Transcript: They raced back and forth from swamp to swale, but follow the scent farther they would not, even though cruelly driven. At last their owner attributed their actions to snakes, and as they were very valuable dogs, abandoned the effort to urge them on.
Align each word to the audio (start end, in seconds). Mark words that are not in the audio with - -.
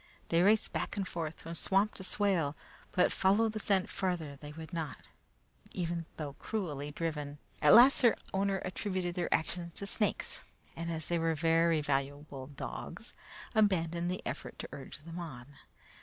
They 0.29 0.41
raced 0.41 0.73
back 0.73 0.97
and 0.97 1.07
forth 1.07 1.39
from 1.41 1.53
swamp 1.53 1.93
to 1.93 2.03
swale, 2.03 2.55
but 2.91 3.11
follow 3.11 3.49
the 3.49 3.59
scent 3.59 3.87
farther 3.87 4.35
they 4.35 4.51
would 4.51 4.73
not, 4.73 4.97
even 5.73 6.07
though 6.17 6.33
cruelly 6.39 6.89
driven. 6.89 7.37
At 7.61 7.75
last 7.75 8.01
their 8.01 8.15
owner 8.33 8.63
attributed 8.65 9.13
their 9.13 9.31
actions 9.31 9.73
to 9.75 9.85
snakes, 9.85 10.39
and 10.75 10.91
as 10.91 11.05
they 11.05 11.19
were 11.19 11.35
very 11.35 11.81
valuable 11.81 12.47
dogs, 12.47 13.13
abandoned 13.53 14.09
the 14.09 14.25
effort 14.25 14.57
to 14.57 14.69
urge 14.71 15.03
them 15.05 15.19
on. 15.19 15.45